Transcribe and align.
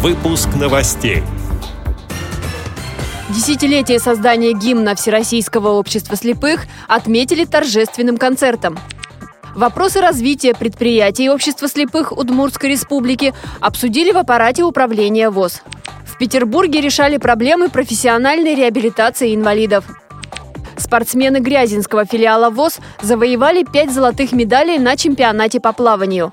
Выпуск 0.00 0.50
новостей. 0.54 1.24
Десятилетие 3.30 3.98
создания 3.98 4.52
гимна 4.52 4.94
Всероссийского 4.94 5.70
общества 5.70 6.14
слепых 6.14 6.66
отметили 6.86 7.44
торжественным 7.44 8.16
концертом. 8.16 8.78
Вопросы 9.56 10.00
развития 10.00 10.54
предприятий 10.54 11.28
Общества 11.28 11.66
слепых 11.66 12.12
Удмуртской 12.12 12.70
республики 12.70 13.34
обсудили 13.58 14.12
в 14.12 14.18
аппарате 14.18 14.62
управления 14.62 15.30
ВОЗ. 15.30 15.62
В 16.04 16.16
Петербурге 16.16 16.80
решали 16.80 17.16
проблемы 17.16 17.68
профессиональной 17.68 18.54
реабилитации 18.54 19.34
инвалидов. 19.34 19.84
Спортсмены 20.76 21.38
Грязинского 21.38 22.04
филиала 22.04 22.50
ВОЗ 22.50 22.78
завоевали 23.02 23.64
пять 23.64 23.90
золотых 23.90 24.30
медалей 24.30 24.78
на 24.78 24.96
чемпионате 24.96 25.58
по 25.58 25.72
плаванию. 25.72 26.32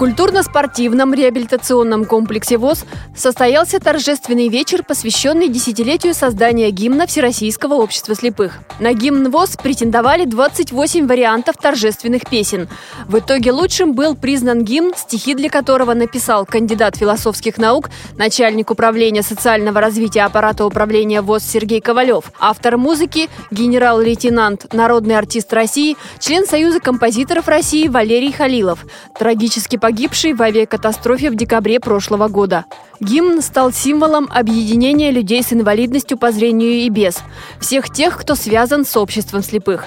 Культурно-спортивном 0.00 1.12
реабилитационном 1.12 2.06
комплексе 2.06 2.56
ВОЗ 2.56 2.86
состоялся 3.14 3.78
торжественный 3.78 4.48
вечер, 4.48 4.82
посвященный 4.82 5.50
десятилетию 5.50 6.14
создания 6.14 6.70
гимна 6.70 7.06
Всероссийского 7.06 7.74
общества 7.74 8.14
слепых. 8.14 8.60
На 8.78 8.94
гимн 8.94 9.30
ВОЗ 9.30 9.58
претендовали 9.62 10.24
28 10.24 11.06
вариантов 11.06 11.56
торжественных 11.58 12.22
песен. 12.30 12.66
В 13.08 13.18
итоге 13.18 13.52
лучшим 13.52 13.92
был 13.92 14.16
признан 14.16 14.64
гимн, 14.64 14.94
стихи 14.96 15.34
для 15.34 15.50
которого 15.50 15.92
написал 15.92 16.46
кандидат 16.46 16.96
философских 16.96 17.58
наук, 17.58 17.90
начальник 18.16 18.70
управления 18.70 19.22
социального 19.22 19.82
развития 19.82 20.22
аппарата 20.22 20.64
управления 20.64 21.20
ВОЗ 21.20 21.44
Сергей 21.44 21.82
Ковалев, 21.82 22.32
автор 22.40 22.78
музыки, 22.78 23.28
генерал-лейтенант, 23.50 24.72
народный 24.72 25.18
артист 25.18 25.52
России, 25.52 25.98
член 26.18 26.46
Союза 26.46 26.80
композиторов 26.80 27.48
России 27.48 27.86
Валерий 27.86 28.32
Халилов. 28.32 28.86
Трагически 29.18 29.76
погиб 29.76 29.89
погибший 29.90 30.34
в 30.34 30.42
авиакатастрофе 30.42 31.30
в 31.30 31.34
декабре 31.34 31.80
прошлого 31.80 32.28
года. 32.28 32.64
Гимн 33.00 33.42
стал 33.42 33.72
символом 33.72 34.28
объединения 34.32 35.10
людей 35.10 35.42
с 35.42 35.52
инвалидностью 35.52 36.16
по 36.16 36.30
зрению 36.30 36.74
и 36.74 36.88
без, 36.88 37.18
всех 37.58 37.90
тех, 37.90 38.16
кто 38.16 38.36
связан 38.36 38.84
с 38.84 38.96
обществом 38.96 39.42
слепых. 39.42 39.86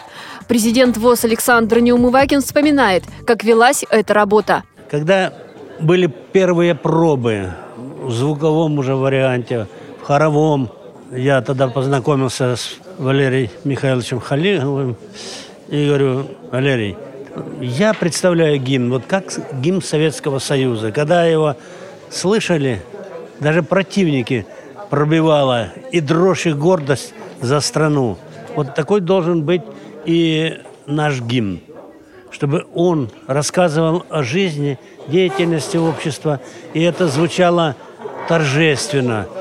Президент 0.50 0.98
ВОЗ 0.98 1.24
Александр 1.24 1.80
Неумывакин 1.80 2.42
вспоминает, 2.42 3.06
как 3.26 3.46
велась 3.46 3.86
эта 3.90 4.14
работа. 4.14 4.64
Когда 4.92 5.32
были 5.80 6.08
первые 6.08 6.76
пробы 6.76 7.54
в 7.78 8.12
звуковом 8.12 8.80
уже 8.80 8.96
варианте, 8.96 9.68
в 10.02 10.06
хоровом, 10.06 10.70
я 11.14 11.42
тогда 11.42 11.70
познакомился 11.70 12.58
с 12.58 12.76
Валерием 12.98 13.52
Михайловичем 13.64 14.20
Халиловым 14.20 14.98
и 15.70 15.88
говорю, 15.88 16.26
Валерий, 16.52 16.98
я 17.62 17.94
представляю 17.94 18.60
гимн, 18.60 18.92
вот 18.92 19.06
как 19.06 19.26
гимн 19.54 19.82
Советского 19.82 20.40
Союза. 20.40 20.92
Когда 20.92 21.26
его 21.26 21.56
слышали, 22.10 22.82
даже 23.40 23.64
противники 23.64 24.46
пробивала 24.90 25.70
и 25.92 26.00
дрожь, 26.00 26.46
и 26.46 26.54
гордость 26.54 27.14
за 27.42 27.60
страну. 27.60 28.18
Вот 28.56 28.76
такой 28.76 29.02
должен 29.02 29.44
быть 29.44 29.64
и 30.06 30.60
наш 30.86 31.22
гимн, 31.22 31.60
чтобы 32.30 32.66
он 32.74 33.10
рассказывал 33.28 34.06
о 34.10 34.24
жизни, 34.24 34.78
деятельности 35.08 35.78
общества, 35.78 36.40
и 36.74 36.82
это 36.82 37.08
звучало 37.08 37.76
торжественно– 38.28 39.28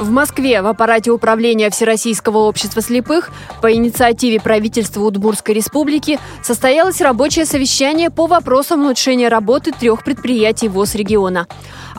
в 0.00 0.10
Москве 0.10 0.62
в 0.62 0.66
аппарате 0.66 1.10
управления 1.10 1.68
Всероссийского 1.70 2.38
общества 2.38 2.80
слепых 2.80 3.30
по 3.60 3.72
инициативе 3.72 4.40
правительства 4.40 5.02
Удмурской 5.02 5.54
республики 5.54 6.18
состоялось 6.42 7.00
рабочее 7.00 7.44
совещание 7.44 8.10
по 8.10 8.26
вопросам 8.26 8.84
улучшения 8.84 9.28
работы 9.28 9.72
трех 9.72 10.02
предприятий 10.02 10.68
ВОЗ 10.68 10.94
региона. 10.94 11.46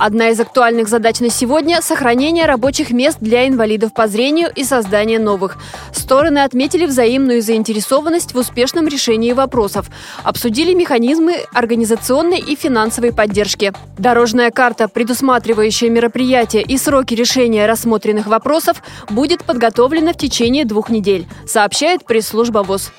Одна 0.03 0.29
из 0.29 0.39
актуальных 0.39 0.87
задач 0.87 1.19
на 1.19 1.29
сегодня– 1.29 1.79
сохранение 1.83 2.47
рабочих 2.47 2.89
мест 2.89 3.19
для 3.21 3.47
инвалидов 3.47 3.93
по 3.93 4.07
зрению 4.07 4.49
и 4.55 4.63
создание 4.63 5.19
новых. 5.19 5.57
Стороны 5.93 6.39
отметили 6.39 6.87
взаимную 6.87 7.43
заинтересованность 7.43 8.33
в 8.33 8.37
успешном 8.39 8.87
решении 8.87 9.31
вопросов, 9.31 9.91
обсудили 10.23 10.73
механизмы 10.73 11.45
организационной 11.53 12.39
и 12.39 12.55
финансовой 12.55 13.13
поддержки. 13.13 13.73
Дорожная 13.99 14.49
карта, 14.49 14.87
предусматривающая 14.87 15.91
мероприятия 15.91 16.63
и 16.63 16.79
сроки 16.79 17.13
решения 17.13 17.67
рассмотренных 17.67 18.25
вопросов 18.25 18.81
будет 19.07 19.43
подготовлено 19.43 20.13
в 20.13 20.17
течение 20.17 20.65
двух 20.65 20.89
недель, 20.89 21.27
сообщает 21.45 22.05
пресс-служба 22.05 22.63
ВОЗ. 22.63 22.91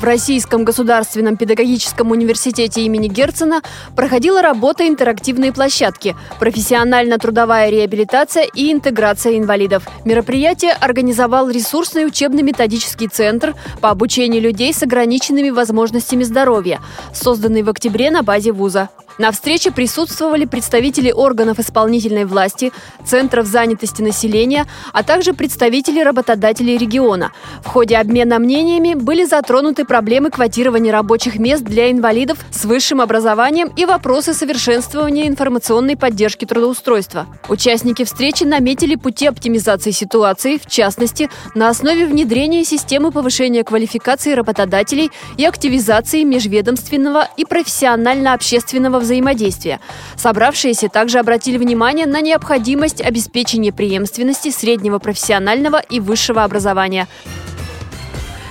В 0.00 0.04
Российском 0.04 0.64
государственном 0.64 1.36
педагогическом 1.36 2.12
университете 2.12 2.82
имени 2.82 3.08
Герцена 3.08 3.62
проходила 3.96 4.40
работа 4.40 4.86
интерактивной 4.86 5.52
площадки 5.52 6.14
«Профессионально-трудовая 6.38 7.68
реабилитация 7.68 8.44
и 8.44 8.72
интеграция 8.72 9.36
инвалидов». 9.36 9.82
Мероприятие 10.04 10.72
организовал 10.72 11.50
ресурсный 11.50 12.06
учебно-методический 12.06 13.08
центр 13.08 13.56
по 13.80 13.90
обучению 13.90 14.40
людей 14.40 14.72
с 14.72 14.84
ограниченными 14.84 15.50
возможностями 15.50 16.22
здоровья, 16.22 16.80
созданный 17.12 17.64
в 17.64 17.68
октябре 17.68 18.12
на 18.12 18.22
базе 18.22 18.52
вуза. 18.52 18.90
На 19.18 19.32
встрече 19.32 19.72
присутствовали 19.72 20.44
представители 20.44 21.10
органов 21.10 21.58
исполнительной 21.58 22.24
власти, 22.24 22.72
центров 23.04 23.46
занятости 23.46 24.00
населения, 24.00 24.64
а 24.92 25.02
также 25.02 25.34
представители 25.34 26.00
работодателей 26.00 26.78
региона. 26.78 27.32
В 27.64 27.66
ходе 27.66 27.96
обмена 27.96 28.38
мнениями 28.38 28.94
были 28.94 29.24
затронуты 29.24 29.84
проблемы 29.84 30.30
квотирования 30.30 30.92
рабочих 30.92 31.40
мест 31.40 31.64
для 31.64 31.90
инвалидов 31.90 32.38
с 32.52 32.64
высшим 32.64 33.00
образованием 33.00 33.72
и 33.74 33.84
вопросы 33.86 34.34
совершенствования 34.34 35.26
информационной 35.26 35.96
поддержки 35.96 36.44
трудоустройства. 36.44 37.26
Участники 37.48 38.04
встречи 38.04 38.44
наметили 38.44 38.94
пути 38.94 39.26
оптимизации 39.26 39.90
ситуации, 39.90 40.58
в 40.58 40.66
частности, 40.66 41.28
на 41.56 41.70
основе 41.70 42.06
внедрения 42.06 42.64
системы 42.64 43.10
повышения 43.10 43.64
квалификации 43.64 44.34
работодателей 44.34 45.10
и 45.36 45.44
активизации 45.44 46.22
межведомственного 46.22 47.26
и 47.36 47.44
профессионально-общественного 47.44 49.07
взаимодействия. 49.08 49.80
Собравшиеся 50.16 50.88
также 50.88 51.18
обратили 51.18 51.56
внимание 51.56 52.06
на 52.06 52.20
необходимость 52.20 53.00
обеспечения 53.00 53.72
преемственности 53.72 54.50
среднего 54.50 54.98
профессионального 54.98 55.78
и 55.78 55.98
высшего 55.98 56.44
образования. 56.44 57.08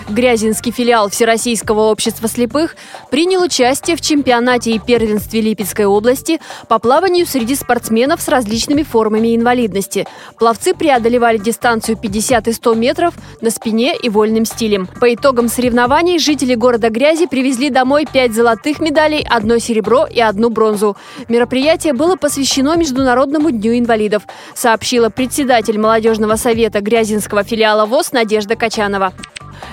Грязинский 0.09 0.71
филиал 0.71 1.09
Всероссийского 1.09 1.91
общества 1.91 2.29
слепых 2.29 2.75
принял 3.11 3.43
участие 3.43 3.97
в 3.97 4.01
чемпионате 4.01 4.71
и 4.71 4.79
первенстве 4.79 5.41
Липецкой 5.41 5.85
области 5.85 6.39
по 6.69 6.79
плаванию 6.79 7.25
среди 7.25 7.55
спортсменов 7.55 8.21
с 8.21 8.29
различными 8.29 8.83
формами 8.83 9.35
инвалидности. 9.35 10.07
Пловцы 10.39 10.73
преодолевали 10.73 11.37
дистанцию 11.37 11.97
50 11.97 12.47
и 12.47 12.53
100 12.53 12.73
метров 12.75 13.13
на 13.41 13.49
спине 13.49 13.95
и 13.97 14.09
вольным 14.09 14.45
стилем. 14.45 14.87
По 14.99 15.13
итогам 15.13 15.49
соревнований 15.49 16.19
жители 16.19 16.55
города 16.55 16.89
Грязи 16.89 17.27
привезли 17.27 17.69
домой 17.69 18.07
5 18.11 18.33
золотых 18.33 18.79
медалей, 18.79 19.25
одно 19.29 19.57
серебро 19.57 20.05
и 20.05 20.21
одну 20.21 20.49
бронзу. 20.49 20.95
Мероприятие 21.27 21.91
было 21.93 22.15
посвящено 22.15 22.77
Международному 22.77 23.51
дню 23.51 23.77
инвалидов, 23.77 24.23
сообщила 24.55 25.09
председатель 25.09 25.77
молодежного 25.77 26.37
совета 26.37 26.79
Грязинского 26.79 27.43
филиала 27.43 27.85
ВОЗ 27.85 28.13
Надежда 28.13 28.55
Качанова. 28.55 29.13